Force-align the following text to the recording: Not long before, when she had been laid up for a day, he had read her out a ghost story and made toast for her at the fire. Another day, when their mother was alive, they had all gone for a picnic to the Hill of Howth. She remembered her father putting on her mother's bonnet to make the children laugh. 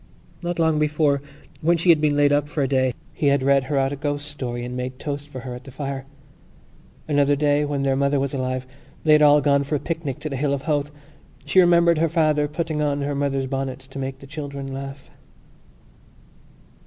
Not 0.41 0.57
long 0.57 0.79
before, 0.79 1.21
when 1.61 1.77
she 1.77 1.89
had 1.89 2.01
been 2.01 2.17
laid 2.17 2.33
up 2.33 2.47
for 2.47 2.63
a 2.63 2.67
day, 2.67 2.91
he 3.13 3.27
had 3.27 3.43
read 3.43 3.65
her 3.65 3.77
out 3.77 3.93
a 3.93 3.95
ghost 3.95 4.27
story 4.27 4.65
and 4.65 4.75
made 4.75 4.97
toast 4.97 5.29
for 5.29 5.41
her 5.41 5.53
at 5.53 5.63
the 5.63 5.69
fire. 5.69 6.05
Another 7.07 7.35
day, 7.35 7.65
when 7.65 7.83
their 7.83 7.95
mother 7.95 8.19
was 8.19 8.33
alive, 8.33 8.65
they 9.03 9.11
had 9.13 9.21
all 9.21 9.41
gone 9.41 9.63
for 9.63 9.75
a 9.75 9.79
picnic 9.79 10.17
to 10.21 10.29
the 10.29 10.37
Hill 10.37 10.55
of 10.55 10.63
Howth. 10.63 10.89
She 11.45 11.59
remembered 11.59 11.99
her 11.99 12.09
father 12.09 12.47
putting 12.47 12.81
on 12.81 13.01
her 13.03 13.13
mother's 13.13 13.45
bonnet 13.45 13.77
to 13.81 13.99
make 13.99 14.17
the 14.17 14.25
children 14.25 14.73
laugh. 14.73 15.11